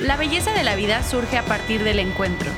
[0.00, 2.50] La belleza de la vida surge a partir del encuentro.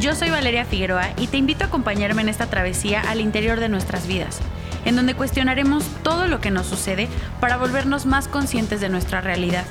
[0.00, 3.68] Yo soy Valeria Figueroa y te invito a acompañarme en esta travesía al interior de
[3.68, 4.40] nuestras vidas,
[4.84, 7.08] en donde cuestionaremos todo lo que nos sucede
[7.38, 9.64] para volvernos más conscientes de nuestra realidad.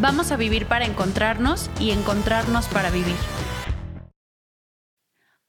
[0.00, 3.16] Vamos a vivir para encontrarnos y encontrarnos para vivir.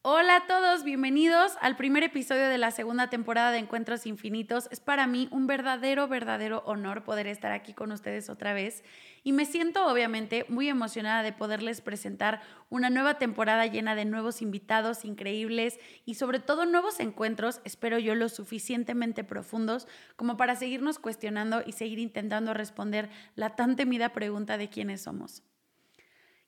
[0.10, 4.70] Hola a todos, bienvenidos al primer episodio de la segunda temporada de Encuentros Infinitos.
[4.72, 8.86] Es para mí un verdadero, verdadero honor poder estar aquí con ustedes otra vez
[9.26, 14.42] y me siento obviamente muy emocionada de poderles presentar una nueva temporada llena de nuevos
[14.42, 21.00] invitados increíbles y sobre todo nuevos encuentros, espero yo, lo suficientemente profundos como para seguirnos
[21.00, 25.44] cuestionando y seguir intentando responder la tan temida pregunta de quiénes somos.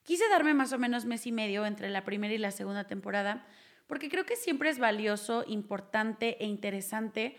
[0.04, 3.46] Quise darme más o menos mes y medio entre la primera y la segunda temporada
[3.90, 7.36] porque creo que siempre es valioso, importante e interesante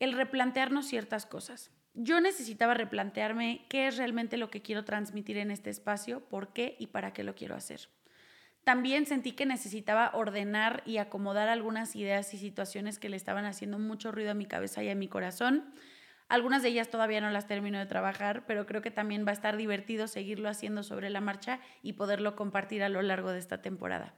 [0.00, 1.70] el replantearnos ciertas cosas.
[1.94, 6.76] Yo necesitaba replantearme qué es realmente lo que quiero transmitir en este espacio, por qué
[6.78, 7.88] y para qué lo quiero hacer.
[8.64, 13.78] También sentí que necesitaba ordenar y acomodar algunas ideas y situaciones que le estaban haciendo
[13.78, 15.72] mucho ruido a mi cabeza y a mi corazón
[16.28, 19.34] algunas de ellas todavía no las termino de trabajar, pero creo que también va a
[19.34, 23.60] estar divertido seguirlo haciendo sobre la marcha y poderlo compartir a lo largo de esta
[23.60, 24.14] temporada.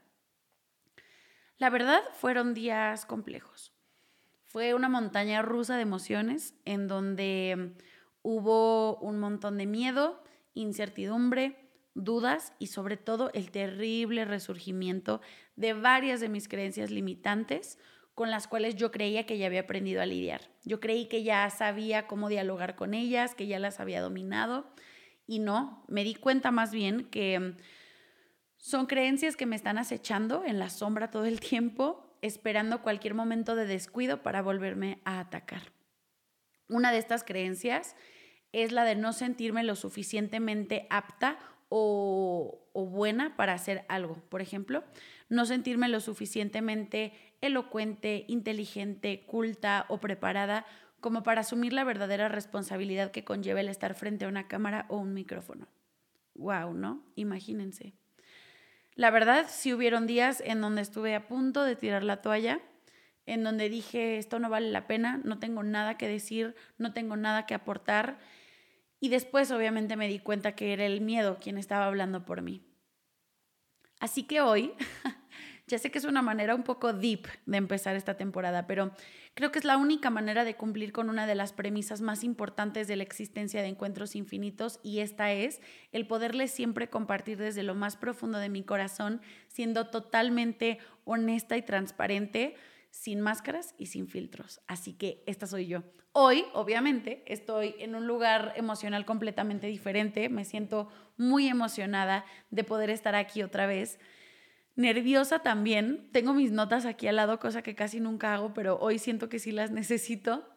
[1.58, 3.72] La verdad, fueron días complejos.
[4.44, 7.74] Fue una montaña rusa de emociones en donde
[8.22, 10.22] hubo un montón de miedo,
[10.54, 15.20] incertidumbre, dudas y sobre todo el terrible resurgimiento
[15.56, 17.78] de varias de mis creencias limitantes
[18.17, 20.41] con las cuales yo creía que ya había aprendido a lidiar.
[20.64, 24.67] Yo creí que ya sabía cómo dialogar con ellas, que ya las había dominado
[25.27, 27.55] y no, me di cuenta más bien que
[28.56, 33.55] son creencias que me están acechando en la sombra todo el tiempo, esperando cualquier momento
[33.55, 35.75] de descuido para volverme a atacar.
[36.70, 37.97] Una de estas creencias
[38.53, 44.14] es la de no sentirme lo suficientemente apta o, o buena para hacer algo.
[44.31, 44.84] Por ejemplo,
[45.28, 50.66] no sentirme lo suficientemente elocuente, inteligente, culta o preparada
[51.00, 54.97] como para asumir la verdadera responsabilidad que conlleva el estar frente a una cámara o
[54.97, 55.69] un micrófono.
[56.34, 57.04] Wow, ¿no?
[57.14, 57.94] Imagínense.
[58.94, 62.60] La verdad, sí hubieron días en donde estuve a punto de tirar la toalla,
[63.26, 67.16] en donde dije, esto no vale la pena, no tengo nada que decir, no tengo
[67.16, 68.19] nada que aportar.
[68.98, 72.62] Y después obviamente me di cuenta que era el miedo quien estaba hablando por mí.
[74.00, 74.72] Así que hoy
[75.69, 78.93] Ya sé que es una manera un poco deep de empezar esta temporada, pero
[79.34, 82.87] creo que es la única manera de cumplir con una de las premisas más importantes
[82.87, 85.60] de la existencia de encuentros infinitos y esta es
[85.91, 91.62] el poderles siempre compartir desde lo más profundo de mi corazón, siendo totalmente honesta y
[91.62, 92.55] transparente
[92.91, 94.60] sin máscaras y sin filtros.
[94.69, 95.82] Así que esta soy yo.
[96.12, 100.28] Hoy, obviamente, estoy en un lugar emocional completamente diferente.
[100.28, 103.99] Me siento muy emocionada de poder estar aquí otra vez
[104.76, 106.09] nerviosa también.
[106.12, 109.38] Tengo mis notas aquí al lado, cosa que casi nunca hago, pero hoy siento que
[109.38, 110.48] sí las necesito.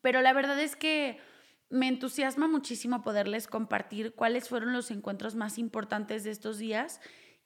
[0.00, 1.20] Pero la verdad es que
[1.68, 7.00] me entusiasma muchísimo poderles compartir cuáles fueron los encuentros más importantes de estos días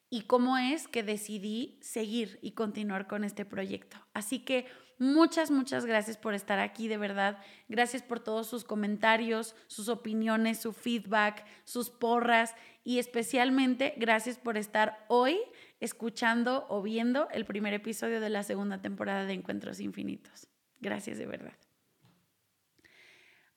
[0.09, 3.97] y cómo es que decidí seguir y continuar con este proyecto.
[4.13, 4.67] Así que
[4.99, 7.39] muchas, muchas gracias por estar aquí, de verdad.
[7.67, 14.57] Gracias por todos sus comentarios, sus opiniones, su feedback, sus porras y especialmente gracias por
[14.57, 15.39] estar hoy
[15.81, 20.47] escuchando o viendo el primer episodio de la segunda temporada de Encuentros Infinitos.
[20.79, 21.57] Gracias de verdad.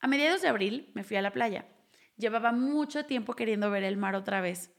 [0.01, 1.67] A mediados de abril me fui a la playa.
[2.17, 4.73] Llevaba mucho tiempo queriendo ver el mar otra vez.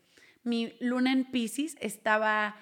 [0.44, 2.55] Mi luna en Pisces estaba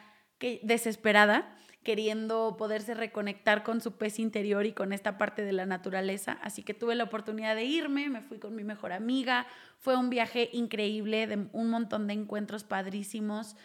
[0.61, 6.39] desesperada, queriendo poderse reconectar con su pez interior y con esta parte de la naturaleza.
[6.41, 9.45] Así que tuve la oportunidad de irme, me fui con mi mejor amiga.
[9.79, 13.55] Fue un viaje increíble, de un montón de encuentros padrísimos.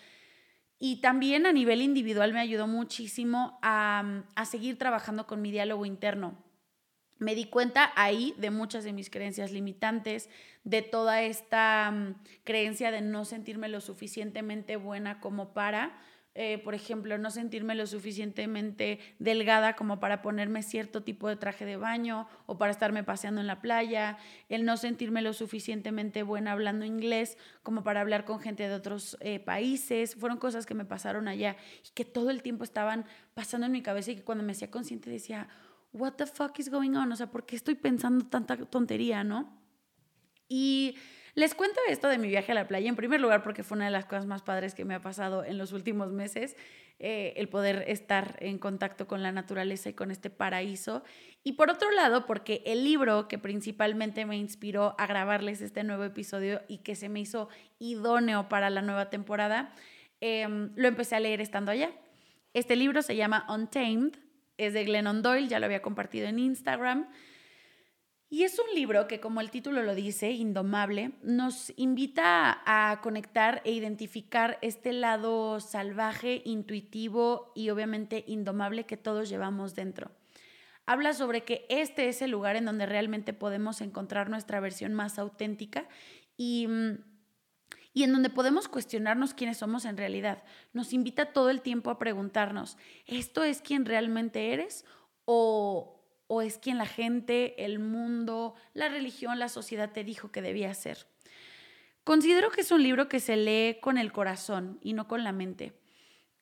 [0.79, 6.37] Y también a nivel individual me ayudó muchísimo a, seguir trabajando con mi diálogo interno.
[7.19, 10.31] Me di cuenta ahí de muchas de mis creencias limitantes,
[10.63, 12.15] de toda esta mm,
[12.45, 16.01] creencia de no sentirme lo suficientemente buena como para,
[16.41, 21.65] eh, por ejemplo, no sentirme lo suficientemente delgada como para ponerme cierto tipo de traje
[21.65, 24.19] de baño o para estarme paseando en la playa,
[24.49, 29.19] el no sentirme lo suficientemente buena hablando inglés como para hablar con gente de otros
[29.19, 33.05] eh, países, fueron cosas que me pasaron allá y que todo el tiempo estaban
[33.35, 35.49] pasando en mi cabeza y que cuando me hacía consciente decía,
[35.93, 37.11] what the fuck is going on?
[37.11, 39.59] O sea, ¿por qué estoy pensando tanta tontería, no?
[40.49, 40.95] Y
[41.39, 43.85] Les cuento esto de mi viaje a la playa, en primer lugar porque fue una
[43.85, 46.57] de las cosas más padres que me ha pasado en los últimos meses,
[46.99, 51.05] eh, el poder estar en contacto con la naturaleza y con este paraíso.
[51.45, 56.03] Y por otro lado, porque el libro que principalmente me inspiró a grabarles este nuevo
[56.03, 57.49] episodio y que se me hizo
[57.79, 59.73] idóneo para la nueva temporada,
[60.21, 61.93] em, lo empecé a leer estando allá.
[62.53, 64.17] Este libro se llama Untamed,
[64.57, 67.07] es de Glennon Doyle, ya lo había compartido en Instagram.
[68.31, 73.63] Y es un libro que, como el título lo dice, Indomable, nos invita a conectar
[73.65, 80.11] e identificar este lado salvaje, intuitivo y obviamente indomable que todos llevamos dentro.
[80.85, 85.19] Habla sobre que este es el lugar en donde realmente podemos encontrar nuestra versión más
[85.19, 85.89] auténtica
[86.37, 86.69] y,
[87.95, 90.43] y en donde podemos cuestionarnos quiénes somos en realidad.
[90.75, 92.77] Nos invita todo el tiempo a preguntarnos,
[93.07, 94.85] ¿esto es quien realmente eres?
[95.25, 95.98] ¿O,
[96.29, 100.73] o es quien la gente, el mundo, la religión, la sociedad te dijo que debía
[100.75, 101.07] ser.
[102.05, 105.33] Considero que es un libro que se lee con el corazón y no con la
[105.33, 105.73] mente.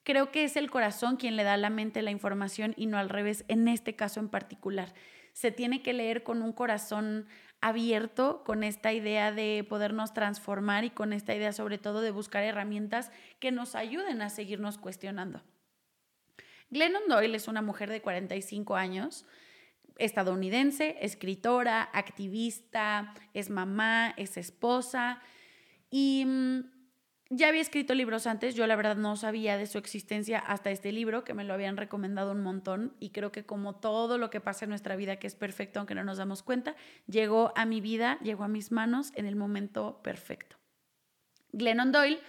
[0.03, 2.99] Creo que es el corazón quien le da a la mente la información y no
[2.99, 4.95] al revés, en este caso en particular.
[5.33, 7.27] Se tiene que leer con un corazón
[7.61, 12.45] abierto, con esta idea de podernos transformar y con esta idea sobre todo de buscar
[12.45, 13.11] herramientas
[13.41, 15.43] que nos ayuden a seguirnos cuestionando.
[16.71, 19.27] Glennon Doyle es una mujer de 45 años,
[19.99, 25.21] estadounidense, escritora, activista, es mamá, es esposa.
[25.91, 26.61] Y mm,
[27.31, 30.93] ya había escrito libros antes, yo la verdad no sabía de su existencia hasta este
[30.93, 32.95] libro, que me lo habían recomendado un montón.
[33.01, 35.95] Y creo que como todo lo que pasa en nuestra vida, que es perfecto aunque
[35.95, 36.77] no nos damos cuenta,
[37.07, 40.57] llegó a mi vida, llegó a mis manos en el momento perfecto.
[41.53, 42.21] Glennon Doyle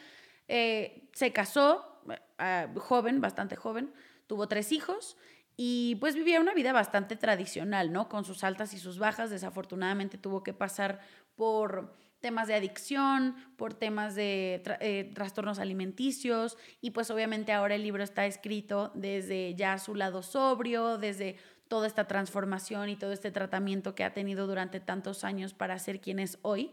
[0.48, 2.02] eh, se casó,
[2.40, 3.94] eh, joven, bastante joven,
[4.26, 5.18] tuvo tres hijos
[5.60, 8.08] y pues vivía una vida bastante tradicional, ¿no?
[8.08, 9.32] Con sus altas y sus bajas.
[9.32, 11.00] Desafortunadamente tuvo que pasar
[11.36, 17.84] por temas de adicción, por temas de eh, trastornos alimenticios y pues obviamente ahora el
[17.84, 21.38] libro está escrito desde ya su lado sobrio, desde
[21.68, 26.02] toda esta transformación y todo este tratamiento que ha tenido durante tantos años para ser
[26.02, 26.72] quien es hoy.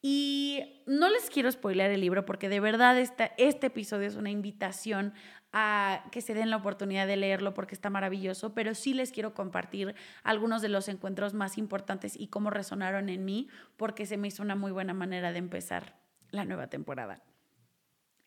[0.00, 5.12] Y no les quiero spoiler el libro porque de verdad este episodio es una invitación
[5.52, 9.34] a que se den la oportunidad de leerlo porque está maravilloso, pero sí les quiero
[9.34, 14.28] compartir algunos de los encuentros más importantes y cómo resonaron en mí porque se me
[14.28, 15.96] hizo una muy buena manera de empezar
[16.30, 17.22] la nueva temporada.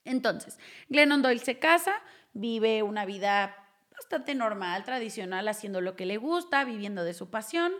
[0.04, 0.60] Entonces,
[0.90, 1.94] Glennon Doyle se casa,
[2.34, 3.56] vive una vida
[3.96, 7.72] bastante normal, tradicional, haciendo lo que le gusta, viviendo de su pasión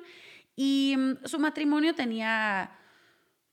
[0.56, 2.78] y mm, su matrimonio tenía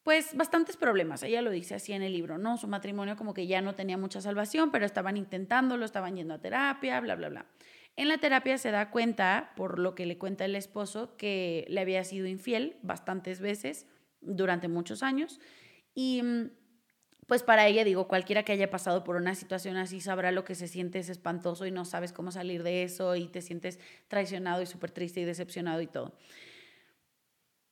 [0.08, 2.56] pues bastantes problemas, ella lo dice así en el libro, ¿no?
[2.56, 6.38] Su matrimonio como que ya no tenía mucha salvación, pero estaban intentándolo, estaban yendo a
[6.38, 7.46] terapia, bla, bla, bla.
[7.94, 11.82] En la terapia se da cuenta, por lo que le cuenta el esposo, que le
[11.82, 13.86] había sido infiel bastantes veces
[14.22, 15.40] durante muchos años
[15.94, 16.52] y mm,
[17.26, 20.54] pues para ella, digo, cualquiera que haya pasado por una situación así sabrá lo que
[20.54, 23.78] se siente, es espantoso y no sabes cómo salir de eso y te sientes
[24.08, 26.14] traicionado y súper triste y decepcionado y todo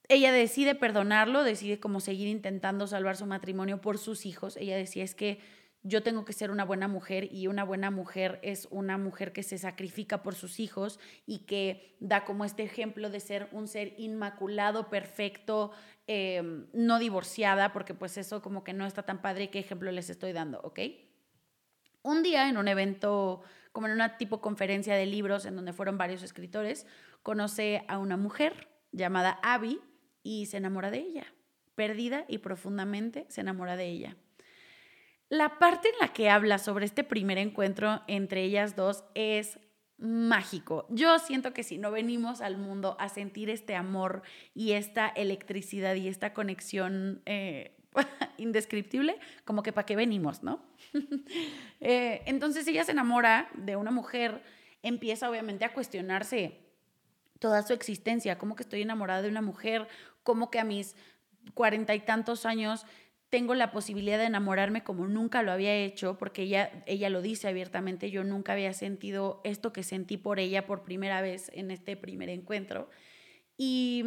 [0.09, 4.55] ella decide perdonarlo, decide como seguir intentando salvar su matrimonio por sus hijos.
[4.57, 5.39] Ella decía, es que
[5.83, 9.43] yo tengo que ser una buena mujer y una buena mujer es una mujer que
[9.43, 13.93] se sacrifica por sus hijos y que da como este ejemplo de ser un ser
[13.97, 15.71] inmaculado, perfecto,
[16.07, 19.49] em, no divorciada, porque pues eso como que no está tan padre.
[19.49, 20.59] ¿Qué ejemplo les estoy dando?
[20.61, 20.79] ¿Ok?
[22.01, 25.97] Un día en un evento, como en una tipo conferencia de libros en donde fueron
[25.97, 26.85] varios escritores,
[27.23, 29.81] conoce a una mujer llamada Abby,
[30.23, 31.33] y se enamora de ella.
[31.75, 34.17] Perdida y profundamente se enamora de ella.
[35.29, 39.59] La parte en la que habla sobre este primer encuentro entre ellas dos es
[39.97, 40.85] mágico.
[40.89, 44.21] Yo siento que si no venimos al mundo a sentir este amor
[44.53, 47.75] y esta electricidad y esta conexión eh,
[48.37, 50.61] indescriptible, como que para qué venimos, ¿no?
[51.79, 54.41] Eh, entonces ella se enamora de una mujer,
[54.81, 56.66] empieza obviamente a cuestionarse
[57.39, 59.87] toda su existencia, como que estoy enamorada de una mujer,
[60.23, 60.95] como que a mis
[61.53, 62.85] cuarenta y tantos años
[63.29, 67.47] tengo la posibilidad de enamorarme como nunca lo había hecho, porque ella, ella lo dice
[67.47, 71.97] abiertamente, yo nunca había sentido esto que sentí por ella por primera vez en este
[71.97, 72.89] primer encuentro.
[73.57, 74.05] Y,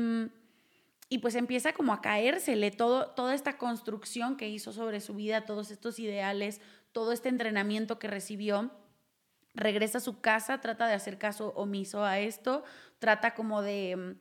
[1.10, 5.44] y pues empieza como a caérsele todo, toda esta construcción que hizo sobre su vida,
[5.44, 8.70] todos estos ideales, todo este entrenamiento que recibió.
[9.54, 12.64] Regresa a su casa, trata de hacer caso omiso a esto,
[12.98, 14.16] trata como de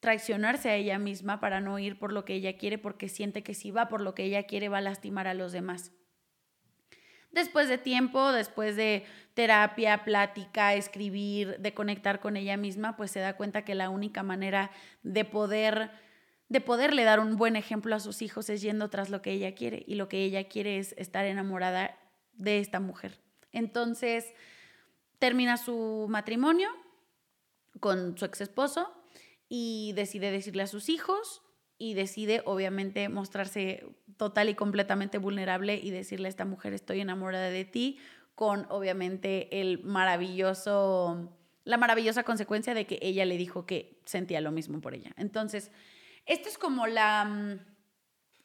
[0.00, 3.54] traicionarse a ella misma para no ir por lo que ella quiere porque siente que
[3.54, 5.92] si va por lo que ella quiere va a lastimar a los demás.
[7.30, 13.20] Después de tiempo, después de terapia, plática, escribir, de conectar con ella misma, pues se
[13.20, 14.70] da cuenta que la única manera
[15.02, 15.90] de poder
[16.48, 19.54] de poderle dar un buen ejemplo a sus hijos es yendo tras lo que ella
[19.54, 21.96] quiere y lo que ella quiere es estar enamorada
[22.32, 23.20] de esta mujer.
[23.52, 24.34] Entonces,
[25.20, 26.68] termina su matrimonio
[27.78, 28.92] con su ex esposo
[29.48, 31.42] y decide decirle a sus hijos
[31.78, 33.86] y decide obviamente mostrarse
[34.16, 37.98] total y completamente vulnerable y decirle a esta mujer estoy enamorada de ti
[38.34, 44.50] con obviamente el maravilloso la maravillosa consecuencia de que ella le dijo que sentía lo
[44.50, 45.12] mismo por ella.
[45.16, 45.70] Entonces,
[46.26, 47.60] esto es como la, mm,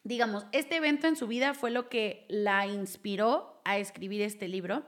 [0.03, 4.85] digamos, este evento en su vida fue lo que la inspiró a escribir este libro,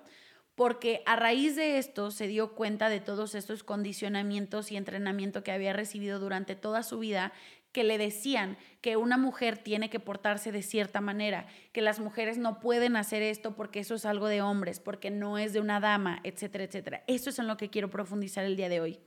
[0.58, 5.52] porque a raíz de esto se dio cuenta de todos estos condicionamientos y entrenamiento que
[5.52, 7.32] había recibido durante toda su vida
[7.72, 12.40] que le decían que una mujer tiene que portarse de cierta manera, que las mujeres
[12.40, 15.80] no pueden hacer esto porque eso es algo de hombres, porque no es de una
[15.80, 17.04] dama, etcétera, etcétera.
[17.06, 19.00] Eso es en lo que quiero profundizar el día de hoy.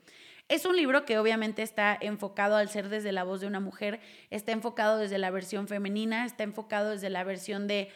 [0.49, 3.99] Es un libro que obviamente está enfocado al ser desde la voz de una mujer,
[4.31, 7.89] está enfocado desde la versión femenina, está enfocado desde la versión de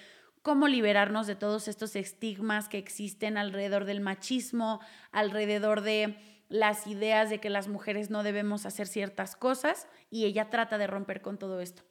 [0.45, 4.79] cómo liberarnos de todos estos estigmas que existen alrededor del machismo,
[5.11, 6.19] alrededor de
[6.51, 10.87] las ideas de que las mujeres no debemos hacer ciertas cosas y ella trata de
[10.87, 11.83] romper con todo esto.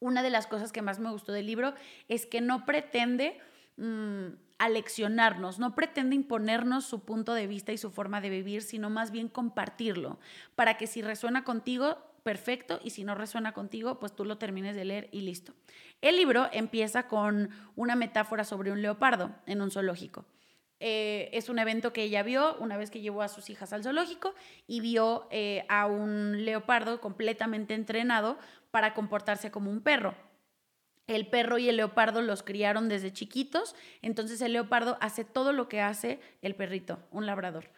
[0.00, 1.74] Una de las cosas que más me gustó del libro
[2.08, 3.38] es que no pretende
[3.76, 8.90] mm, aleccionarnos, no pretende imponernos su punto de vista y su forma de vivir, sino
[8.90, 10.18] más bien compartirlo,
[10.56, 14.76] para que si resuena contigo, perfecto, y si no resuena contigo, pues tú lo termines
[14.76, 15.54] de leer y listo.
[16.00, 20.24] El libro empieza con una metáfora sobre un leopardo en un zoológico.
[20.82, 23.82] Eh, es un evento que ella vio una vez que llevó a sus hijas al
[23.82, 24.34] zoológico
[24.66, 28.38] y vio eh, a un leopardo completamente entrenado
[28.70, 30.14] para comportarse como un perro.
[31.06, 35.68] El perro y el leopardo los criaron desde chiquitos, entonces el leopardo hace todo lo
[35.68, 37.68] que hace el perrito, un labrador.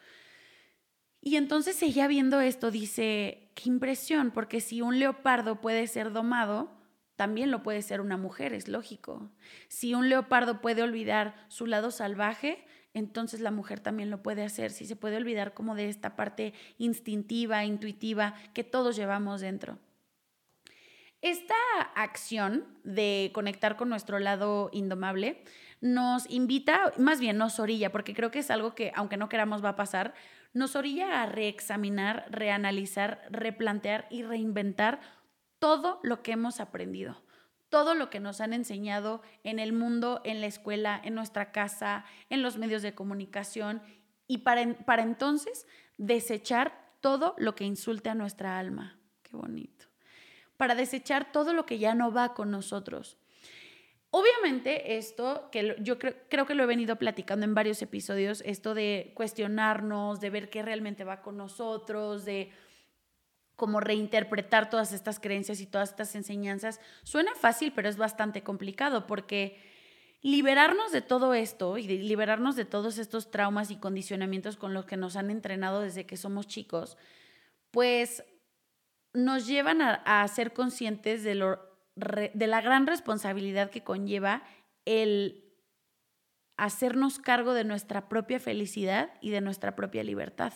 [1.25, 6.69] Y entonces ella viendo esto dice, qué impresión, porque si un leopardo puede ser domado,
[7.15, 9.31] también lo puede ser una mujer, es lógico.
[9.69, 14.71] Si un leopardo puede olvidar su lado salvaje, entonces la mujer también lo puede hacer.
[14.71, 19.79] Si se puede olvidar como de esta parte instintiva, intuitiva que todos llevamos dentro.
[21.21, 21.55] Esta
[21.95, 25.41] acción de conectar con nuestro lado indomable
[25.79, 29.63] nos invita, más bien nos orilla, porque creo que es algo que, aunque no queramos,
[29.63, 30.13] va a pasar,
[30.53, 35.01] nos orilla a reexaminar, reanalizar, replantear y reinventar
[35.59, 37.23] todo lo que hemos aprendido,
[37.69, 42.05] todo lo que nos han enseñado en el mundo, en la escuela, en nuestra casa,
[42.29, 43.81] en los medios de comunicación,
[44.27, 45.67] y para, para entonces
[45.97, 48.97] desechar todo lo que insulte a nuestra alma.
[49.23, 49.93] Qué bonito
[50.57, 53.17] para desechar todo lo que ya no va con nosotros.
[54.15, 58.75] Obviamente esto, que yo creo, creo, que lo he venido platicando en varios episodios, esto
[58.75, 62.51] de cuestionarnos, de ver qué realmente va con nosotros, de
[63.55, 69.07] cómo reinterpretar todas estas creencias y todas estas enseñanzas, suena fácil, pero es bastante complicado
[69.07, 69.57] porque
[70.21, 74.95] liberarnos de todo esto y liberarnos de todos estos traumas y condicionamientos con los que
[74.95, 76.99] nos han entrenado desde que somos chicos,
[77.71, 78.23] pues
[79.11, 84.43] nos llevan a, ser conscientes de, lo, de la gran responsabilidad que conlleva
[84.85, 85.43] el
[86.57, 90.53] hacernos cargo de nuestra propia felicidad y de nuestra propia libertad.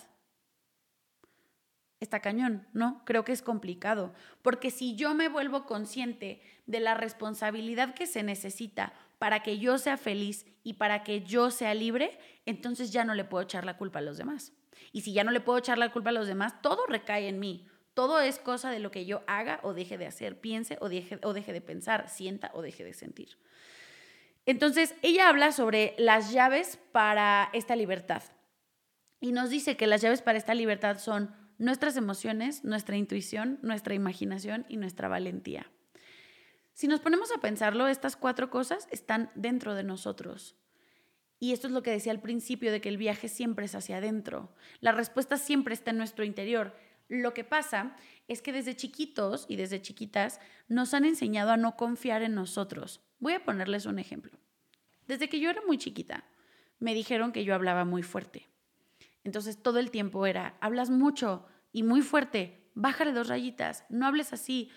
[1.99, 3.03] Está cañón, ¿no?
[3.05, 4.13] Creo que es complicado,
[4.43, 9.79] porque si yo me vuelvo consciente de la responsabilidad que se necesita para que yo
[9.79, 13.77] sea feliz y para que yo sea libre, entonces ya no le puedo echar la
[13.77, 14.53] culpa a los demás.
[14.91, 17.39] Y si ya no le puedo echar la culpa a los demás, todo recae en
[17.39, 17.67] mí.
[17.97, 21.17] Todo es cosa de lo que yo haga o deje de hacer, piense o deje,
[21.23, 23.39] o deje de pensar, sienta o deje de sentir.
[24.45, 28.21] Entonces, ella habla sobre las llaves para esta libertad.
[29.19, 33.95] Y nos dice que las llaves para esta libertad son nuestras emociones, nuestra intuición, nuestra
[33.95, 35.65] imaginación y nuestra valentía.
[36.73, 40.55] Si nos ponemos a pensarlo, estas cuatro cosas están dentro de nosotros.
[41.39, 43.97] Y esto es lo que decía al principio, de que el viaje siempre es hacia
[43.97, 44.53] adentro.
[44.81, 46.75] La respuesta siempre está en nuestro interior.
[47.07, 47.95] Lo que pasa
[48.27, 53.01] es que desde chiquitos y desde chiquitas nos han enseñado a no confiar en nosotros.
[53.19, 54.37] Voy a ponerles un ejemplo.
[55.07, 56.25] Desde que yo era muy chiquita,
[56.79, 58.47] me dijeron que yo hablaba muy fuerte.
[59.23, 64.33] Entonces todo el tiempo era, hablas mucho y muy fuerte, bájale dos rayitas, no hables
[64.33, 64.69] así,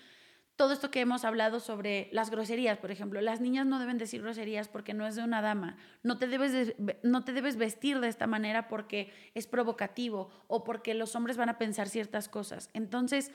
[0.61, 4.21] todo esto que hemos hablado sobre las groserías, por ejemplo, las niñas no deben decir
[4.21, 8.07] groserías porque no es de una dama, no te debes, no te debes vestir de
[8.07, 12.69] esta manera porque es provocativo o porque los hombres van a pensar ciertas cosas.
[12.73, 13.31] Entonces,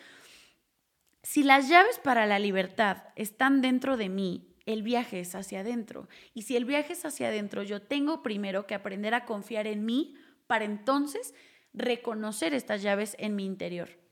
[1.25, 6.09] si las llaves para la libertad están dentro de mí, el viaje es hacia adentro.
[6.33, 9.85] Y si el viaje es hacia adentro, yo tengo primero que aprender a confiar en
[9.85, 10.15] mí
[10.47, 11.35] para entonces
[11.75, 14.06] reconocer estas llaves en mi interior.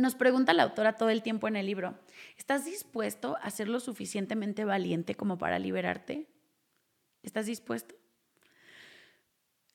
[0.00, 1.94] Nos pregunta la autora todo el tiempo en el libro,
[2.38, 6.26] ¿estás dispuesto a ser lo suficientemente valiente como para liberarte?
[7.22, 7.94] ¿Estás dispuesto?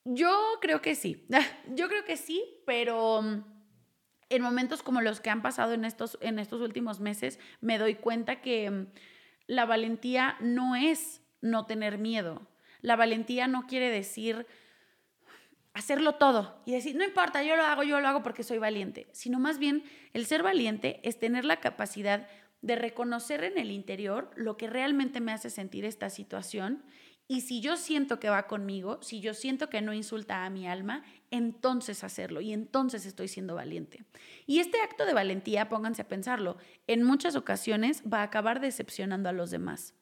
[0.04, 1.28] Yo creo que sí,
[1.76, 3.44] yo creo que sí, pero mm,
[4.30, 7.94] en momentos como los que han pasado en estos, en estos últimos meses, me doy
[7.94, 8.88] cuenta que mm,
[9.46, 12.48] la valentía no es no tener miedo.
[12.82, 14.48] La valentía no quiere decir
[15.76, 19.08] hacerlo todo y decir, no importa, yo lo hago, yo lo hago porque soy valiente,
[19.12, 22.28] sino más bien el ser valiente es tener la capacidad
[22.62, 26.84] de reconocer en el interior lo que realmente me hace sentir esta situación
[27.28, 30.68] y si yo siento que va conmigo, si yo siento que no insulta a mi
[30.68, 34.06] alma, entonces hacerlo y entonces estoy siendo valiente.
[34.46, 39.28] Y este acto de valentía, pónganse a pensarlo, en muchas ocasiones va a acabar decepcionando
[39.28, 39.94] a los demás.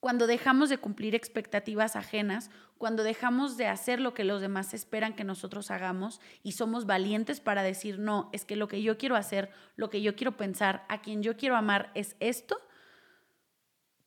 [0.00, 5.14] Cuando dejamos de cumplir expectativas ajenas, cuando dejamos de hacer lo que los demás esperan
[5.14, 9.16] que nosotros hagamos y somos valientes para decir, no, es que lo que yo quiero
[9.16, 12.58] hacer, lo que yo quiero pensar, a quien yo quiero amar es esto,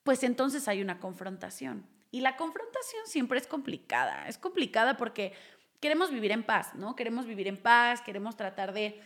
[0.01, 1.85] pues entonces hay una confrontación.
[2.09, 5.33] Y la confrontación siempre es complicada, es complicada porque
[5.79, 6.95] queremos vivir en paz, ¿no?
[6.95, 8.99] Queremos vivir en paz, queremos tratar de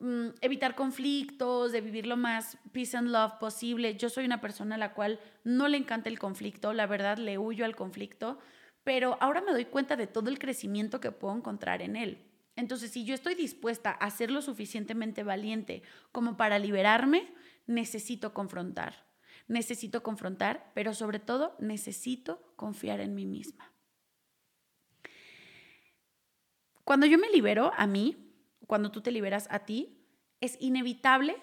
[0.00, 3.96] Mm, evitar conflictos, de vivir lo más peace and love posible.
[3.96, 7.36] Yo soy una persona a la cual no le encanta el conflicto, la verdad le
[7.38, 8.38] huyo al conflicto,
[8.84, 12.24] pero ahora me doy cuenta de todo el crecimiento que puedo encontrar en él.
[12.54, 17.32] Entonces, si yo estoy dispuesta a ser lo suficientemente valiente como para liberarme,
[17.66, 19.06] necesito confrontar.
[19.48, 23.72] Necesito confrontar, pero sobre todo necesito confiar en mí misma.
[26.84, 28.27] Cuando yo me libero a mí,
[28.68, 29.98] cuando tú te liberas a ti,
[30.40, 31.34] es inevitable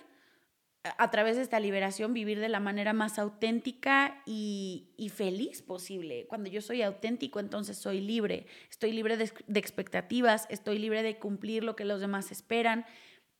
[0.97, 6.27] a través de esta liberación vivir de la manera más auténtica y, feliz posible.
[6.27, 8.45] Cuando yo soy auténtico, entonces soy libre.
[8.69, 12.85] Estoy libre de, expectativas, estoy libre de cumplir lo que los demás esperan.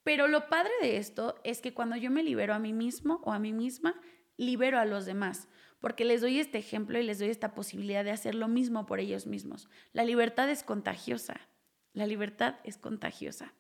[0.04, 3.34] Pero lo padre de esto es que cuando yo me libero a mí mismo o
[3.34, 4.02] a mí misma,
[4.36, 5.48] libero a los demás,
[5.80, 9.00] porque les doy este ejemplo y les doy esta posibilidad de hacer lo mismo por
[9.00, 9.70] ellos mismos.
[9.94, 11.40] La libertad es contagiosa.
[11.94, 13.54] La libertad es contagiosa.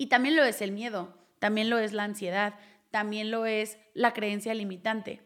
[0.00, 2.54] Y también lo es el miedo, también lo es la ansiedad,
[2.90, 5.20] también lo es la creencia limitante.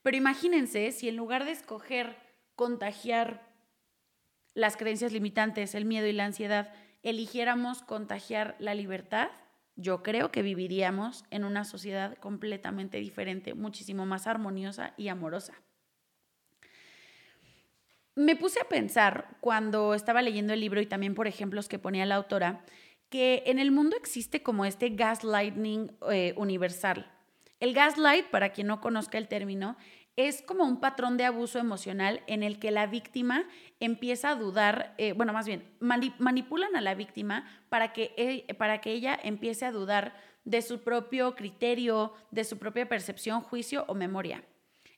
[0.00, 2.14] Pero imagínense si en lugar de escoger
[2.54, 3.52] contagiar
[4.54, 9.30] las creencias limitantes, el miedo y la ansiedad, eligiéramos contagiar la libertad,
[9.74, 15.54] yo creo que viviríamos en una sociedad completamente diferente, muchísimo más armoniosa y amorosa.
[18.14, 22.06] Me puse a pensar cuando estaba leyendo el libro y también por ejemplos que ponía
[22.06, 22.62] la autora,
[23.12, 27.12] que en el mundo existe como este gaslighting eh, universal.
[27.60, 29.76] El gaslight, para quien no conozca el término,
[30.16, 33.44] es como un patrón de abuso emocional en el que la víctima
[33.80, 38.80] empieza a dudar, eh, bueno, más bien, manipulan a la víctima para que, e, para
[38.80, 43.94] que ella empiece a dudar de su propio criterio, de su propia percepción, juicio o
[43.94, 44.42] memoria.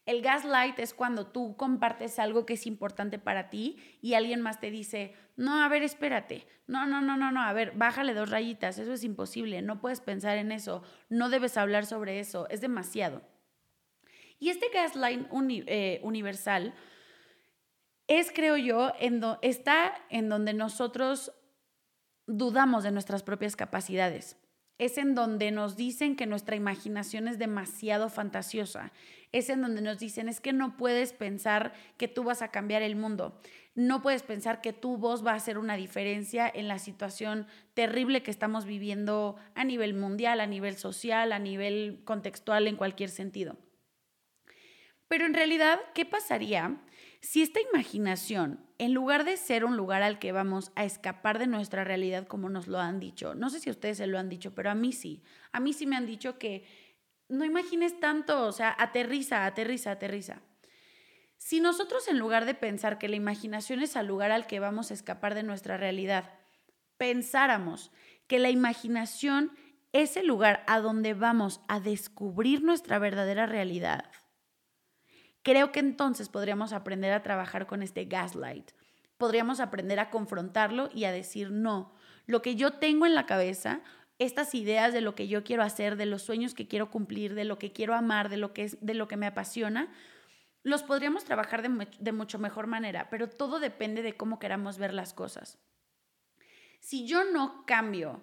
[0.06, 4.60] El gaslight es cuando tú compartes algo que es importante para ti y alguien más
[4.60, 8.30] te dice, no, a ver, espérate, no, no, no, no, no, a ver, bájale dos
[8.30, 12.60] rayitas, eso es imposible, no puedes pensar en eso, no debes hablar sobre eso, es
[12.60, 13.22] demasiado.
[14.38, 15.26] Y este gaslight
[15.66, 16.74] eh, universal
[18.06, 18.92] es, creo yo,
[19.40, 21.32] está en donde nosotros
[22.26, 24.36] dudamos de nuestras propias capacidades
[24.78, 28.92] es en donde nos dicen que nuestra imaginación es demasiado fantasiosa,
[29.32, 32.82] es en donde nos dicen es que no puedes pensar que tú vas a cambiar
[32.82, 33.40] el mundo,
[33.74, 38.22] no puedes pensar que tu voz va a hacer una diferencia en la situación terrible
[38.22, 43.56] que estamos viviendo a nivel mundial, a nivel social, a nivel contextual, en cualquier sentido.
[45.08, 46.80] Pero en realidad, ¿qué pasaría
[47.24, 51.46] si esta imaginación, en lugar de ser un lugar al que vamos a escapar de
[51.46, 54.54] nuestra realidad como nos lo han dicho, no sé si ustedes se lo han dicho,
[54.54, 56.66] pero a mí sí, a mí sí me han dicho que
[57.30, 60.42] no imagines tanto, o sea, aterriza, aterriza, aterriza.
[61.38, 64.90] Si nosotros en lugar de pensar que la imaginación es el lugar al que vamos
[64.90, 66.30] a escapar de nuestra realidad,
[66.98, 67.90] pensáramos
[68.26, 69.50] que la imaginación
[69.92, 74.10] es el lugar a donde vamos a descubrir nuestra verdadera realidad,
[75.44, 78.72] creo que entonces podríamos aprender a trabajar con este gaslight.
[79.18, 81.94] Podríamos aprender a confrontarlo y a decir, no,
[82.26, 83.82] lo que yo tengo en la cabeza,
[84.18, 87.44] estas ideas de lo que yo quiero hacer, de los sueños que quiero cumplir, de
[87.44, 89.92] lo que quiero amar, de lo que, es, de lo que me apasiona,
[90.62, 95.12] los podríamos trabajar de, mucho mejor manera, pero todo depende de cómo queramos ver las
[95.12, 95.58] cosas.
[96.80, 98.22] Si yo no cambio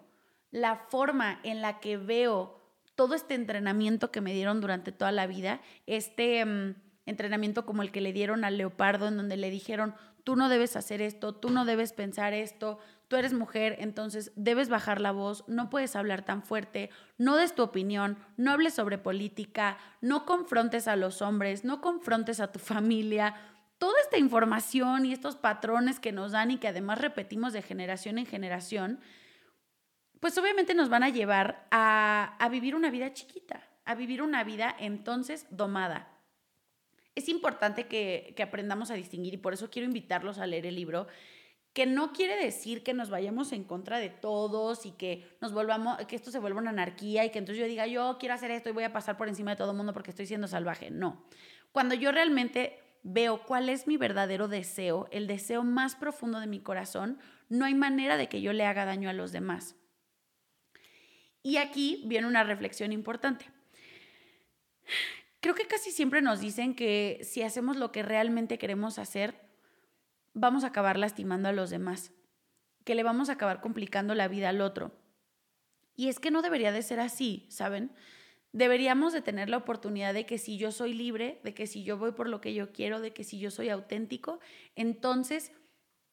[0.50, 2.60] la forma en la que veo
[2.96, 6.44] todo este entrenamiento que me dieron durante toda la vida, este...
[6.44, 9.94] Mm, entrenamiento como el que le dieron al leopardo, en donde le dijeron,
[10.24, 14.70] tú no debes hacer esto, tú no debes pensar esto, tú eres mujer, entonces debes
[14.70, 18.98] bajar la voz, no puedes hablar tan fuerte, no des tu opinión, no hables sobre
[18.98, 23.36] política, no confrontes a los hombres, no confrontes a tu familia.
[23.78, 28.18] Toda esta información y estos patrones que nos dan y que además repetimos de generación
[28.18, 29.00] en generación,
[30.20, 34.44] pues obviamente nos van a llevar a, a vivir una vida chiquita, a vivir una
[34.44, 36.11] vida entonces domada.
[37.16, 40.76] Es importante que, que aprendamos a distinguir y por eso quiero invitarlos a leer el
[40.76, 41.08] libro
[41.74, 45.98] que no quiere decir que nos vayamos en contra de todos y que nos volvamos,
[46.06, 48.70] que esto se vuelva una anarquía y que entonces yo diga, yo quiero hacer esto
[48.70, 50.92] y voy a pasar por encima de todo el mundo porque estoy siendo salvaje.
[50.92, 51.26] No.
[51.72, 56.60] Cuando yo realmente veo cuál es mi verdadero deseo, el deseo más profundo de mi
[56.60, 59.76] corazón, no hay manera de que yo le haga daño a los demás.
[61.42, 63.46] Y aquí viene una reflexión importante.
[65.42, 69.42] Creo que casi siempre nos dicen que si hacemos lo que realmente queremos hacer,
[70.34, 72.12] vamos a acabar lastimando a los demás,
[72.86, 74.92] que le vamos a acabar complicando la vida al otro.
[75.96, 77.92] Y es que no debería de ser así, ¿saben?
[78.54, 81.98] Deberíamos de tener la oportunidad de que si yo soy libre, de que si yo
[81.98, 84.40] voy por lo que yo quiero, de que si yo soy auténtico,
[84.76, 85.54] entonces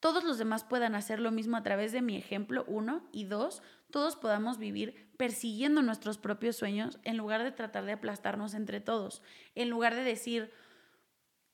[0.01, 3.63] todos los demás puedan hacer lo mismo a través de mi ejemplo, uno, y dos,
[3.91, 9.23] todos podamos vivir persiguiendo nuestros propios sueños en lugar de tratar de aplastarnos entre todos,
[9.55, 10.53] en lugar de decir,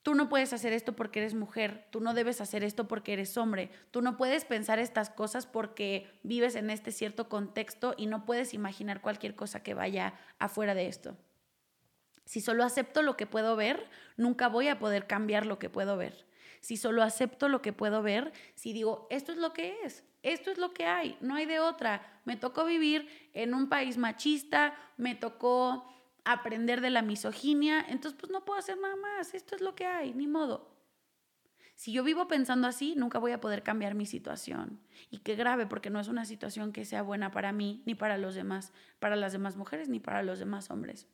[0.04, 3.38] Tú no puedes hacer esto porque eres mujer, tú no debes hacer esto porque eres
[3.38, 8.26] hombre, tú no puedes pensar estas cosas porque vives en este cierto contexto y no
[8.26, 11.16] puedes imaginar cualquier cosa que vaya afuera de esto.
[12.26, 15.96] Si solo acepto lo que puedo ver, nunca voy a poder cambiar lo que puedo
[15.96, 16.26] ver.
[16.64, 20.50] Si solo acepto lo que puedo ver, si digo, esto es lo que es, esto
[20.50, 22.22] es lo que hay, no hay de otra.
[22.24, 25.86] Me tocó vivir en un país machista, me tocó
[26.24, 29.84] aprender de la misoginia, entonces pues no puedo hacer nada más, esto es lo que
[29.84, 30.74] hay, ni modo.
[31.74, 34.80] Si yo vivo pensando así, nunca voy a poder cambiar mi situación.
[35.10, 38.16] Y qué grave, porque no es una situación que sea buena para mí, ni para
[38.16, 41.08] los demás, para las demás mujeres, ni para los demás hombres.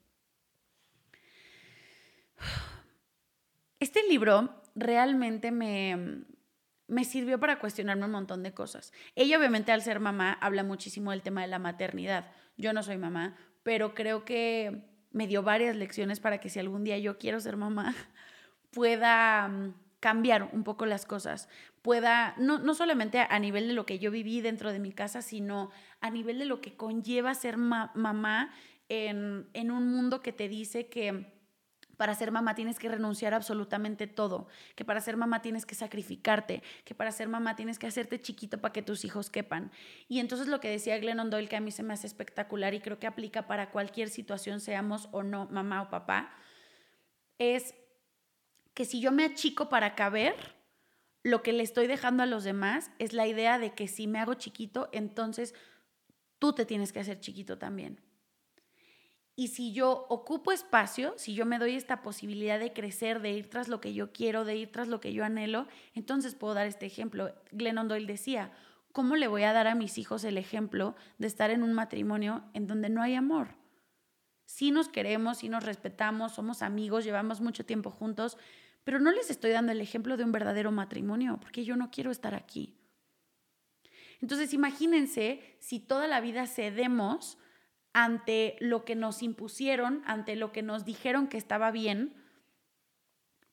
[3.81, 6.25] Este libro realmente me,
[6.87, 8.93] me sirvió para cuestionarme un montón de cosas.
[9.15, 12.31] Ella obviamente al ser mamá habla muchísimo del tema de la maternidad.
[12.59, 16.85] Yo no soy mamá, pero creo que me dio varias lecciones para que si algún
[16.85, 17.95] día yo quiero ser mamá,
[18.71, 21.49] pueda mm, cambiar un poco las cosas,
[21.81, 25.23] pueda, no, no solamente a nivel de lo que yo viví dentro de mi casa,
[25.23, 28.53] sino a nivel de lo que conlleva ser mamá
[28.89, 31.40] en, en un mundo que te dice que
[32.01, 36.63] para ser mamá tienes que renunciar absolutamente todo, que para ser mamá tienes que sacrificarte,
[36.87, 39.71] que para ser mamá tienes que hacerte chiquito para que tus hijos quepan.
[40.09, 42.81] Y entonces lo que decía Glennon Doyle, que a mí se me hace espectacular y
[42.81, 46.33] creo que aplica para cualquier situación, seamos o no mamá o papá,
[47.37, 47.75] es
[48.73, 50.35] que si yo me achico para caber,
[51.23, 54.21] lo que le estoy dejando a los demás es la idea de que si me
[54.21, 55.55] hago chiquito, entonces
[56.39, 58.01] tú te tienes que hacer chiquito también.
[59.41, 63.49] Y si yo ocupo espacio, si yo me doy esta posibilidad de crecer, de ir
[63.49, 66.67] tras lo que yo quiero, de ir tras lo que yo anhelo, entonces puedo dar
[66.67, 67.35] este ejemplo.
[67.51, 68.53] Glennon Doyle decía,
[68.93, 72.45] ¿cómo le voy a dar a mis hijos el ejemplo de estar en un matrimonio
[72.53, 73.55] en donde no hay amor?
[74.45, 78.37] Sí nos queremos, sí nos respetamos, somos amigos, llevamos mucho tiempo juntos,
[78.85, 82.11] pero no les estoy dando el ejemplo de un verdadero matrimonio, porque yo no quiero
[82.11, 82.77] estar aquí.
[84.21, 87.39] Entonces imagínense si toda la vida cedemos
[87.93, 92.15] ante lo que nos impusieron, ante lo que nos dijeron que estaba bien,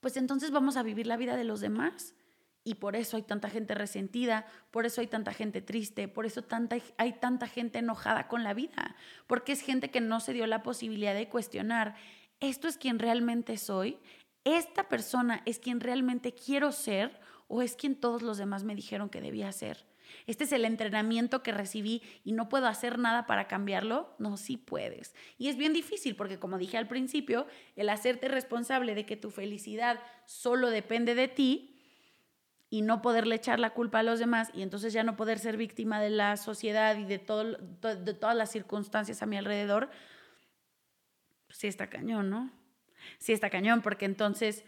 [0.00, 2.14] pues entonces vamos a vivir la vida de los demás.
[2.64, 6.42] Y por eso hay tanta gente resentida, por eso hay tanta gente triste, por eso
[6.42, 8.94] tanta, hay tanta gente enojada con la vida,
[9.26, 11.94] porque es gente que no se dio la posibilidad de cuestionar,
[12.40, 13.98] ¿esto es quien realmente soy?
[14.44, 19.08] ¿Esta persona es quien realmente quiero ser o es quien todos los demás me dijeron
[19.08, 19.87] que debía ser?
[20.26, 24.14] Este es el entrenamiento que recibí y no puedo hacer nada para cambiarlo.
[24.18, 25.14] No, sí puedes.
[25.38, 29.30] Y es bien difícil porque, como dije al principio, el hacerte responsable de que tu
[29.30, 31.74] felicidad solo depende de ti
[32.70, 35.56] y no poderle echar la culpa a los demás y entonces ya no poder ser
[35.56, 39.88] víctima de la sociedad y de, todo, de todas las circunstancias a mi alrededor,
[41.46, 42.52] pues sí está cañón, ¿no?
[43.18, 44.64] Sí está cañón porque entonces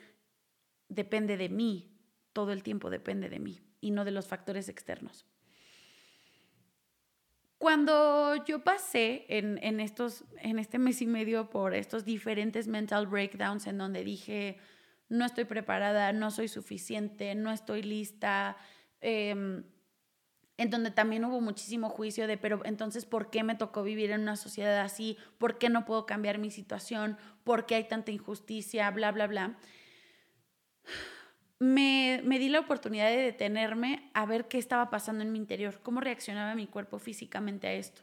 [0.89, 1.95] depende de mí,
[2.33, 5.27] todo el tiempo depende de mí y no de los factores externos.
[7.59, 13.07] Cuando yo pasé en, en, estos, en este mes y medio por estos diferentes mental
[13.07, 14.59] breakdowns en donde dije,
[15.11, 18.57] no estoy preparada, no soy suficiente, no estoy lista,
[19.03, 19.65] em,
[20.57, 24.23] en donde también hubo muchísimo juicio de, pero entonces, ¿por qué me tocó vivir en
[24.23, 25.19] una sociedad así?
[25.37, 27.19] ¿Por qué no puedo cambiar mi situación?
[27.45, 28.91] ¿Por qué hay tanta injusticia?
[28.91, 29.59] Bla, bla, bla
[31.61, 35.81] me, me, di la oportunidad de detenerme a ver qué estaba pasando en mi interior,
[35.83, 38.03] cómo reaccionaba mi cuerpo físicamente a esto.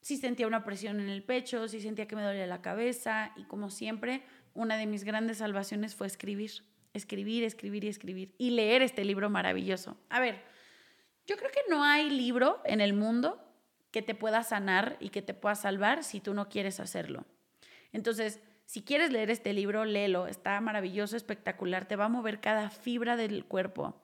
[0.00, 3.44] Si sentía una presión en el pecho, si sentía que me dolía la cabeza y
[3.44, 4.22] como siempre,
[4.54, 9.28] una de mis grandes salvaciones fue escribir, escribir, escribir y escribir y leer este libro
[9.28, 9.96] maravilloso.
[10.08, 10.42] A ver,
[11.26, 13.44] yo creo que no hay libro en el mundo
[13.90, 17.26] que te pueda sanar y que te pueda salvar si tú no quieres hacerlo.
[17.92, 18.40] Entonces,
[18.72, 20.26] si quieres leer este libro, léelo.
[20.26, 21.84] Está maravilloso, espectacular.
[21.84, 24.00] Te va a mover cada fibra del cuerpo.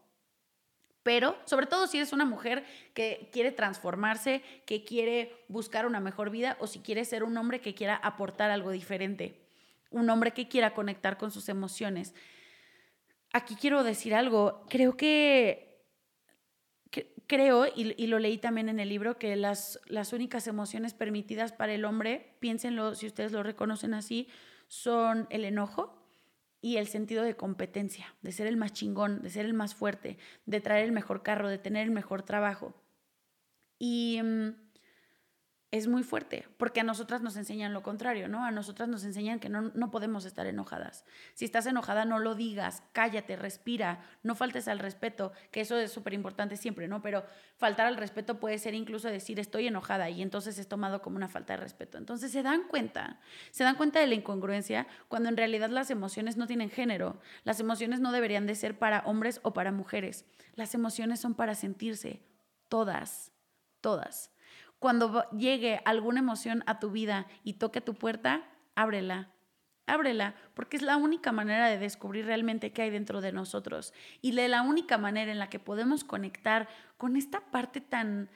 [1.02, 6.28] Pero, sobre todo si eres una mujer que quiere transformarse, que quiere buscar una mejor
[6.28, 9.40] vida o si quieres ser un hombre que quiera aportar algo diferente.
[9.88, 12.14] Un hombre que quiera conectar con sus emociones.
[13.32, 14.66] Aquí quiero decir algo.
[14.68, 15.68] Creo que
[17.26, 21.72] creo, y, lo leí también en el libro, que las, las únicas emociones permitidas para
[21.72, 24.28] el hombre, piénsenlo si ustedes lo reconocen así,
[24.68, 25.98] son el enojo
[26.60, 30.18] y el sentido de competencia, de ser el más chingón, de ser el más fuerte,
[30.46, 32.74] de traer el mejor carro, de tener el mejor trabajo.
[33.78, 34.54] Y mm,
[35.70, 38.42] es muy fuerte, porque a nosotras nos enseñan lo contrario, ¿no?
[38.42, 41.04] A nosotras nos enseñan que no, no podemos estar enojadas.
[41.34, 45.92] Si estás enojada, no lo digas, cállate, respira, no faltes al respeto, que eso es
[45.92, 47.02] súper importante siempre, ¿no?
[47.02, 47.22] Pero
[47.58, 51.28] faltar al respeto puede ser incluso decir estoy enojada y entonces es tomado como una
[51.28, 51.98] falta de respeto.
[51.98, 56.38] Entonces se dan cuenta, se dan cuenta de la incongruencia cuando en realidad las emociones
[56.38, 57.20] no tienen género.
[57.44, 60.24] Las emociones no deberían de ser para hombres o para mujeres.
[60.54, 62.22] Las emociones son para sentirse,
[62.68, 63.32] todas,
[63.82, 64.30] todas.
[64.78, 68.42] Cuando llegue alguna emoción a tu vida y toque tu puerta,
[68.74, 69.30] ábrela.
[69.86, 73.94] Ábrela, porque es la única manera de descubrir realmente qué hay dentro de nosotros.
[74.20, 78.28] Y la única manera en la que podemos conectar con esta parte tan,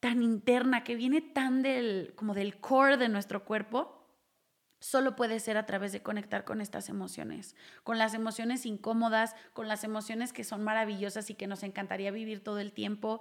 [0.00, 4.04] tan interna que viene tan del, como del core de nuestro cuerpo,
[4.84, 9.66] solo puede ser a través de conectar con estas emociones, con las emociones incómodas, con
[9.66, 13.20] las emociones que son maravillosas y que nos encantaría vivir todo el tiempo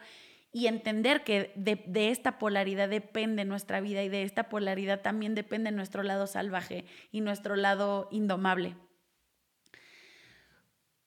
[0.53, 5.71] y entender que de, esta polaridad depende nuestra vida y de esta polaridad también depende
[5.71, 8.77] nuestro lado salvaje y nuestro lado indomable.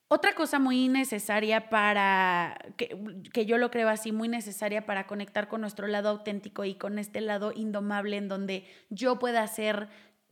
[0.09, 2.97] Otra cosa muy necesaria para, que,
[3.33, 6.99] que, yo lo creo así, muy necesaria para conectar con nuestro lado auténtico y con
[6.99, 9.89] este lado indomable en donde yo pueda ser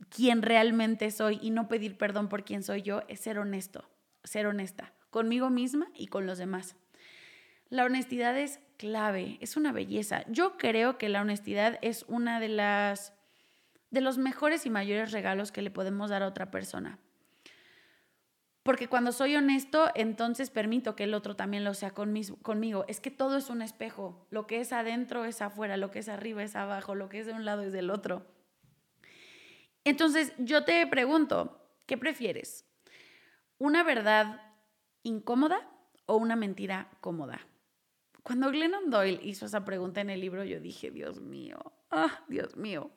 [0.09, 3.89] quien realmente soy y no pedir perdón por quien soy yo, es ser honesto,
[4.23, 6.75] ser honesta conmigo misma y con los demás.
[7.69, 10.23] La honestidad es clave, es una belleza.
[10.27, 13.13] Yo creo que la honestidad es una de las
[13.91, 16.99] de los mejores y mayores regalos que le podemos dar a otra persona.
[18.61, 22.83] Porque cuando soy honesto, entonces permito que el otro también lo sea conmigo.
[22.87, 24.27] Es que todo es un espejo.
[24.31, 27.27] Lo que es adentro es afuera, lo que es arriba es abajo, lo que es
[27.27, 28.25] de un lado es del otro.
[29.83, 32.65] Entonces yo te pregunto, ¿qué prefieres?
[33.59, 34.41] ¿Una verdad
[35.03, 35.69] incómoda
[36.07, 37.47] o una mentira cómoda?
[38.25, 41.59] Cuando Glennon Doyle hizo esa pregunta en el libro, yo dije, Dios mío,
[41.91, 42.89] ah, Dios mío.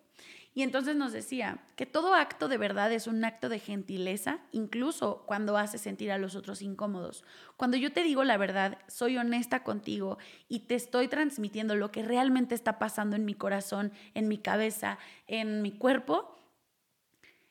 [0.54, 5.24] Y entonces nos decía que todo acto de verdad es un acto de gentileza, incluso
[5.26, 7.24] cuando hace sentir a los otros incómodos.
[7.58, 10.16] Cuando yo te digo la verdad, soy honesta contigo
[10.48, 14.98] y te estoy transmitiendo lo que realmente está pasando en mi corazón, en mi cabeza,
[15.26, 16.37] en mi cuerpo,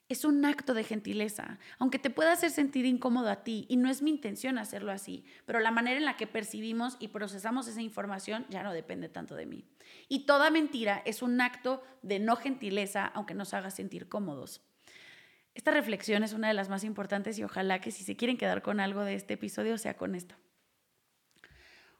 [0.09, 3.89] es un acto de gentileza, aunque te pueda hacer sentir incómodo a ti, y no
[3.89, 7.81] es mi intención hacerlo así, pero la manera en la que percibimos y procesamos esa
[7.81, 9.65] información ya no depende tanto de mí.
[10.07, 14.61] Y toda mentira es un acto de no gentileza, aunque nos haga sentir cómodos.
[15.53, 18.61] Esta reflexión es una de las más importantes y ojalá que si se quieren quedar
[18.61, 20.35] con algo de este episodio sea con esto.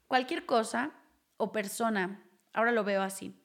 [0.08, 0.92] Cualquier cosa
[1.38, 3.36] o persona, ahora lo veo así,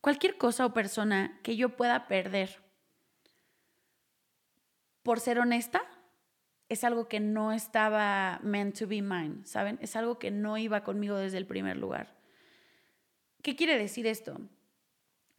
[0.00, 2.65] cualquier cosa o persona que yo pueda perder
[5.06, 5.82] por ser honesta,
[6.68, 9.78] es algo que no estaba meant to be mine, ¿saben?
[9.80, 12.16] Es algo que no iba conmigo desde el primer lugar.
[13.40, 14.40] ¿Qué quiere decir esto?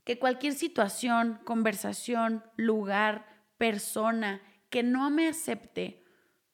[0.05, 3.25] Que cualquier situación, conversación, lugar,
[3.57, 6.01] persona que no me acepte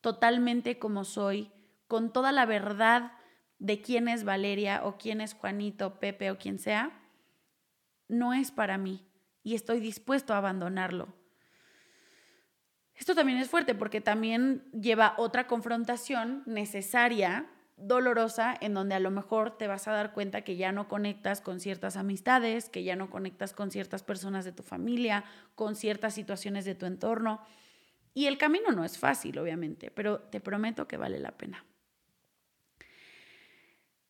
[0.02, 1.52] totalmente como soy,
[1.88, 3.12] con toda la verdad
[3.60, 7.00] de quién es Valeria o quién es Juanito, Pepe o quien sea,
[8.08, 9.06] no es para mí
[9.44, 11.14] y estoy dispuesto a abandonarlo.
[12.96, 19.10] Esto también es fuerte porque también lleva otra confrontación necesaria, dolorosa, en donde a lo
[19.10, 22.96] mejor te vas a dar cuenta que ya no conectas con ciertas amistades, que ya
[22.96, 25.26] no conectas con ciertas personas de tu familia,
[25.56, 27.42] con ciertas situaciones de tu entorno.
[28.14, 31.66] Y el camino no es fácil, obviamente, pero te prometo que vale la pena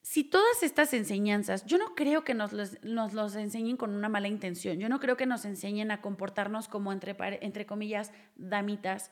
[0.03, 4.77] si todas estas enseñanzas, yo no creo que nos los, enseñen con una mala intención,
[4.77, 9.11] yo no creo que nos enseñen a comportarnos como entre, comillas, damitas,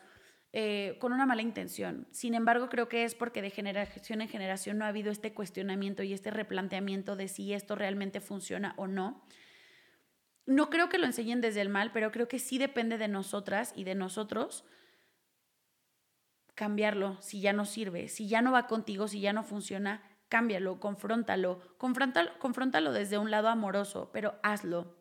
[0.51, 2.07] eh, con una mala intención.
[2.11, 6.03] Sin embargo, creo que es porque de generación en generación no ha habido este cuestionamiento
[6.03, 9.25] y este replanteamiento de si esto realmente funciona o no.
[10.45, 13.71] No creo que lo enseñen desde el mal, pero creo que sí depende de nosotras
[13.77, 14.65] y de nosotros
[16.53, 20.79] cambiarlo si ya no sirve, si ya no va contigo, si ya no funciona, cámbialo,
[20.79, 24.95] confróntalo, confróntalo, confróntalo desde un lado amoroso, pero hazlo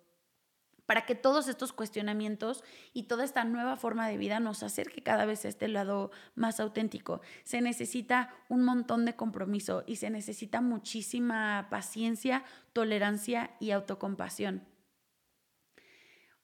[0.90, 5.24] para que todos estos cuestionamientos y toda esta nueva forma de vida nos acerque cada
[5.24, 7.20] vez a este lado más auténtico.
[7.44, 14.66] Se necesita un montón de compromiso y se necesita muchísima paciencia, tolerancia y autocompasión.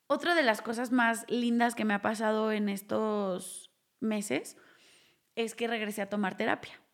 [0.06, 4.56] Otra de las cosas más lindas que me ha pasado en estos meses
[5.34, 6.85] es que regresé a tomar terapia.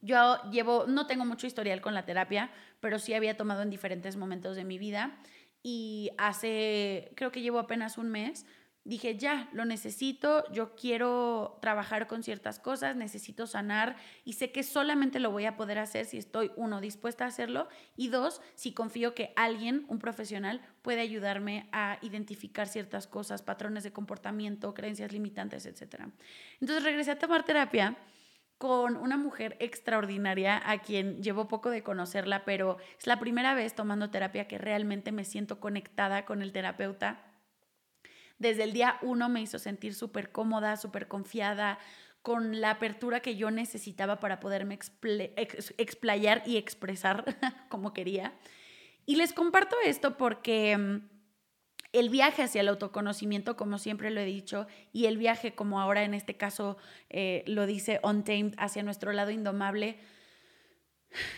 [0.00, 4.16] Yo llevo, no tengo mucho historial con la terapia, pero sí había tomado en diferentes
[4.16, 5.18] momentos de mi vida
[5.62, 8.46] y hace, creo que llevo apenas un mes,
[8.84, 14.62] dije, ya, lo necesito, yo quiero trabajar con ciertas cosas, necesito sanar y sé que
[14.62, 18.72] solamente lo voy a poder hacer si estoy, uno, dispuesta a hacerlo y dos, si
[18.72, 25.12] confío que alguien, un profesional, puede ayudarme a identificar ciertas cosas, patrones de comportamiento, creencias
[25.12, 26.06] limitantes, etc.
[26.58, 27.98] Entonces regresé a tomar terapia
[28.60, 33.74] con una mujer extraordinaria a quien llevo poco de conocerla, pero es la primera vez
[33.74, 37.24] tomando terapia que realmente me siento conectada con el terapeuta.
[38.38, 41.78] Desde el día uno me hizo sentir súper cómoda, súper confiada,
[42.20, 44.78] con la apertura que yo necesitaba para poderme
[45.78, 47.24] explayar y expresar
[47.70, 48.34] como quería.
[49.06, 51.09] Y les comparto esto porque mm,
[51.92, 56.04] el viaje hacia el autoconocimiento, como siempre lo he dicho, y el viaje, como ahora
[56.04, 56.76] en este caso
[57.08, 59.98] eh, lo dice Untamed, hacia nuestro lado indomable,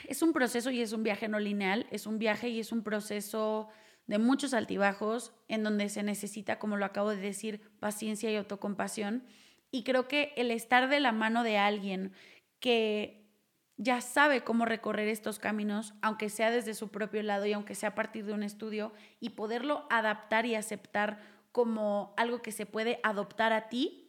[0.06, 2.82] es un proceso y es un viaje no lineal, es un viaje y es un
[2.82, 3.68] proceso
[4.06, 9.24] de muchos altibajos en donde se necesita, como lo acabo de decir, paciencia y autocompasión.
[9.70, 12.12] Y creo que el estar de la mano de alguien
[12.60, 13.21] que
[13.82, 17.90] ya sabe cómo recorrer estos caminos, aunque sea desde su propio lado y aunque sea
[17.90, 23.00] a partir de un estudio, y poderlo adaptar y aceptar como algo que se puede
[23.02, 24.08] adoptar a ti,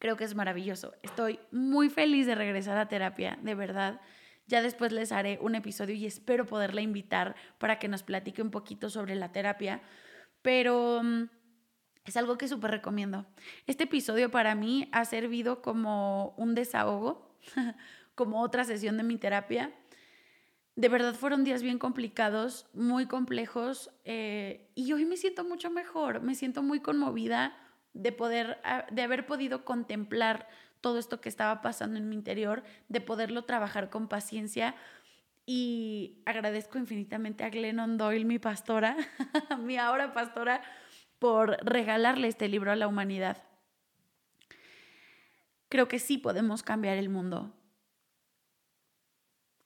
[0.00, 0.94] creo que es maravilloso.
[1.02, 4.00] Estoy muy feliz de regresar a terapia, de verdad.
[4.48, 8.50] Ya después les haré un episodio y espero poderla invitar para que nos platique un
[8.50, 9.82] poquito sobre la terapia,
[10.42, 11.28] pero mm,
[12.06, 13.26] es algo que súper recomiendo.
[13.68, 17.36] Este episodio para mí ha servido como un desahogo
[18.20, 19.72] como otra sesión de mi terapia.
[20.76, 26.20] De verdad fueron días bien complicados, muy complejos, eh, y hoy me siento mucho mejor,
[26.20, 27.56] me siento muy conmovida
[27.94, 30.46] de poder, ah, de haber podido contemplar
[30.82, 34.74] todo esto que estaba pasando en mi interior, de poderlo trabajar con paciencia.
[35.46, 38.98] Y agradezco infinitamente a Glennon Doyle, mi pastora,
[39.60, 40.60] mi ahora pastora,
[41.18, 43.42] por regalarle este libro a la humanidad.
[45.70, 47.54] Creo que sí podemos cambiar el mundo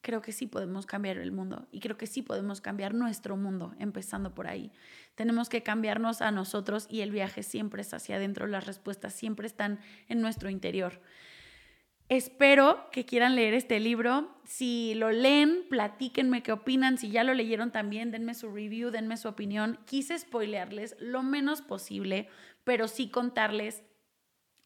[0.04, 3.74] creo que sí podemos cambiar el mundo y creo que sí podemos cambiar nuestro mundo,
[3.78, 4.70] empezando por ahí.
[5.14, 9.46] Tenemos que cambiarnos a nosotros y el viaje siempre es hacia adentro, las respuestas siempre
[9.46, 11.00] están en nuestro interior.
[12.10, 14.36] Espero que quieran leer este libro.
[14.44, 16.98] Si lo leen, platíquenme qué opinan.
[16.98, 19.78] Si ya lo leyeron también, denme su review, denme su opinión.
[19.86, 22.28] Quise spoilearles lo menos posible,
[22.62, 23.82] pero sí contarles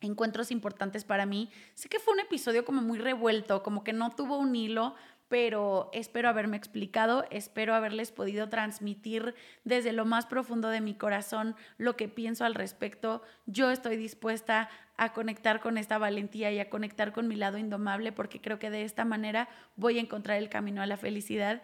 [0.00, 1.50] encuentros importantes para mí.
[1.74, 4.96] Sé que fue un episodio como muy revuelto, como que no tuvo un hilo,
[5.28, 11.54] pero espero haberme explicado, espero haberles podido transmitir desde lo más profundo de mi corazón
[11.76, 13.22] lo que pienso al respecto.
[13.46, 18.12] Yo estoy dispuesta a conectar con esta valentía y a conectar con mi lado indomable
[18.12, 21.62] porque creo que de esta manera voy a encontrar el camino a la felicidad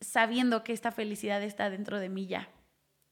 [0.00, 2.48] sabiendo que esta felicidad está dentro de mí ya.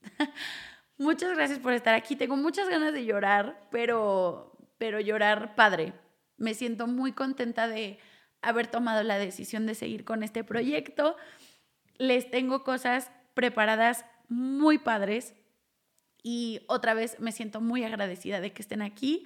[0.97, 2.15] Muchas gracias por estar aquí.
[2.15, 5.93] Tengo muchas ganas de llorar, pero pero llorar padre.
[6.37, 7.99] Me siento muy contenta de
[8.41, 11.15] haber tomado la decisión de seguir con este proyecto.
[11.97, 15.33] Les tengo cosas preparadas muy padres
[16.23, 19.25] y otra vez me siento muy agradecida de que estén aquí.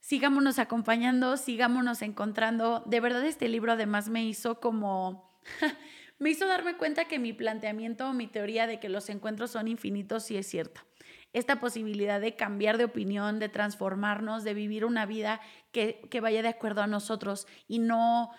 [0.00, 2.82] Sigámonos acompañando, sigámonos encontrando.
[2.86, 5.30] De verdad este libro además me hizo como...
[6.18, 10.24] me hizo darme cuenta que mi planteamiento, mi teoría de que los encuentros son infinitos
[10.24, 10.84] sí es cierta
[11.32, 15.40] esta posibilidad de cambiar de opinión, de transformarnos, de vivir una vida
[15.70, 18.30] que, vaya de acuerdo a nosotros y no,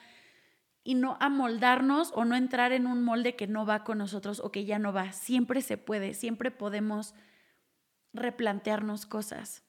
[0.84, 4.52] y no amoldarnos o no entrar en un molde que no va con nosotros o
[4.52, 5.12] que ya no va.
[5.12, 7.16] Siempre se puede, siempre podemos
[8.14, 9.64] replantearnos cosas.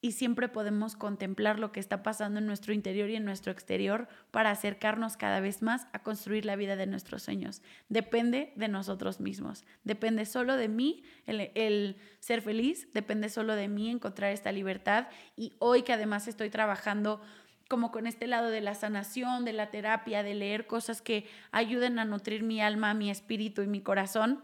[0.00, 4.08] Y siempre podemos contemplar lo que está pasando en nuestro interior y en nuestro exterior
[4.30, 7.62] para acercarnos cada vez más a construir la vida de nuestros sueños.
[7.88, 13.90] Depende de nosotros mismos, depende solo de mí el, ser feliz, depende solo de mí
[13.90, 15.08] encontrar esta libertad.
[15.36, 17.20] Y hoy que además estoy trabajando
[17.68, 21.98] como con este lado de la sanación, de la terapia, de leer cosas que ayuden
[21.98, 24.42] a nutrir mi alma, mi espíritu y mi corazón,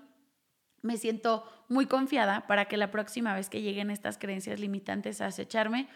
[0.85, 5.27] me siento muy confiada para que la próxima vez que lleguen estas creencias limitantes a
[5.27, 5.89] acecharme,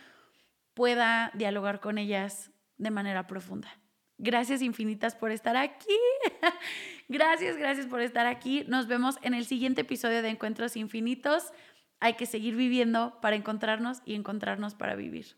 [0.72, 3.68] pueda dialogar con ellas de manera profunda.
[4.16, 5.99] Gracias infinitas por estar aquí.
[7.09, 8.64] gracias, gracias por estar aquí.
[8.66, 11.53] Nos vemos en el siguiente episodio de Encuentros Infinitos.
[12.01, 15.36] Hay que seguir viviendo para encontrarnos y encontrarnos para vivir.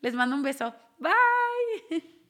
[0.00, 0.74] Les mando un beso.
[0.98, 2.04] Bye.